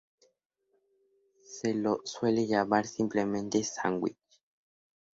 Se 1.43 1.75
lo 1.75 2.01
suele 2.05 2.47
llamar 2.47 2.87
simplemente 2.87 3.63
sándwich. 3.63 4.41